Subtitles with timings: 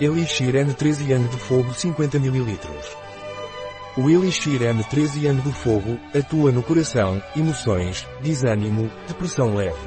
[0.00, 2.58] Elixir N13 Yang do Fogo 50 ml.
[3.96, 9.78] O Elixir N13 Yang do Fogo atua no coração, emoções, desânimo, depressão leve.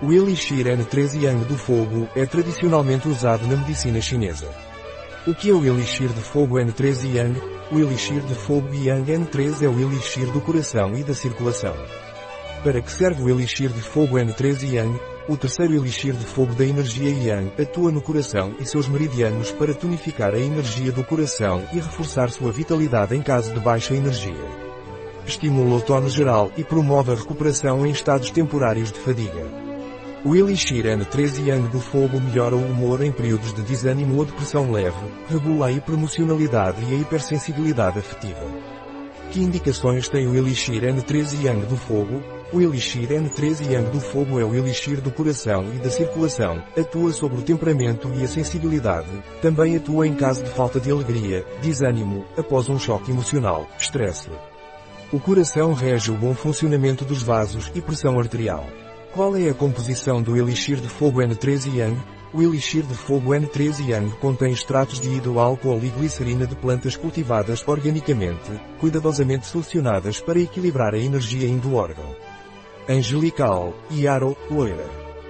[0.00, 4.48] O Elixir N13 Yang do Fogo é tradicionalmente usado na medicina chinesa.
[5.26, 7.40] O que é o Elixir de Fogo N13 Yang?
[7.72, 11.74] O Elixir de Fogo Yang N3 é o Elixir do coração e da circulação.
[12.62, 15.15] Para que serve o Elixir de Fogo N13 Yang?
[15.28, 19.74] O terceiro elixir de fogo da energia Yang atua no coração e seus meridianos para
[19.74, 24.46] tonificar a energia do coração e reforçar sua vitalidade em caso de baixa energia.
[25.26, 29.50] Estimula o tono geral e promove a recuperação em estados temporários de fadiga.
[30.24, 34.70] O Elixir N13 Yang do Fogo melhora o humor em períodos de desânimo ou depressão
[34.70, 34.94] leve,
[35.28, 38.75] regula a hipermocionalidade e a hipersensibilidade afetiva.
[39.30, 42.22] Que indicações tem o Elixir N13 Yang do Fogo?
[42.52, 47.12] O Elixir N13 Yang do Fogo é o elixir do coração e da circulação, atua
[47.12, 49.08] sobre o temperamento e a sensibilidade,
[49.42, 54.30] também atua em caso de falta de alegria, desânimo, após um choque emocional, estresse.
[55.12, 58.64] O coração rege o bom funcionamento dos vasos e pressão arterial.
[59.12, 62.15] Qual é a composição do Elixir de Fogo N13 Yang?
[62.36, 67.66] O Elixir de Fogo N13 Yang contém extratos de hidroálcool e glicerina de plantas cultivadas
[67.66, 72.14] organicamente, cuidadosamente selecionadas para equilibrar a energia do órgão
[72.86, 74.84] angelical, Yaro, loira.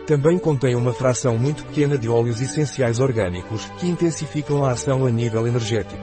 [0.04, 5.10] Também contém uma fração muito pequena de óleos essenciais orgânicos, que intensificam a ação a
[5.10, 6.02] nível energético.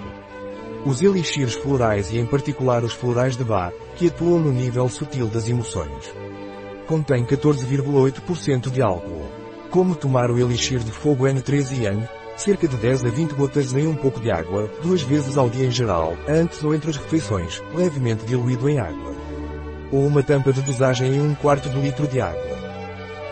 [0.85, 5.27] Os elixirs florais e em particular os florais de Bach, que atuam no nível sutil
[5.27, 6.13] das emoções.
[6.87, 9.42] Contém 14,8% de álcool.
[9.73, 12.07] Como tomar o elixir de fogo N13 Yang?
[12.37, 15.65] Cerca de 10 a 20 gotas em um pouco de água, duas vezes ao dia
[15.65, 19.15] em geral, antes ou entre as refeições, levemente diluído em água
[19.91, 22.57] ou uma tampa de dosagem em um quarto de litro de água.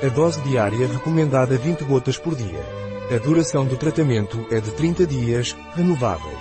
[0.04, 2.66] A dose diária recomendada 20 gotas por dia.
[3.14, 6.40] A duração do tratamento é de 30 dias, renováveis.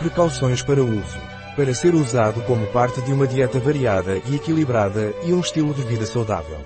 [0.00, 1.18] Precauções para uso.
[1.54, 5.82] Para ser usado como parte de uma dieta variada e equilibrada e um estilo de
[5.82, 6.58] vida saudável.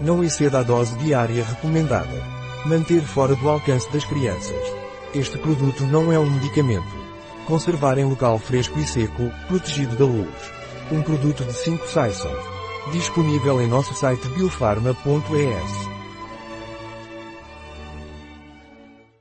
[0.00, 2.22] Não exceda a dose diária recomendada.
[2.64, 4.56] Manter fora do alcance das crianças.
[5.12, 6.96] Este produto não é um medicamento.
[7.46, 10.52] Conservar em local fresco e seco, protegido da luz.
[10.92, 12.34] Um produto de 5 Saison.
[12.92, 15.87] Disponível em nosso site biofarma.es.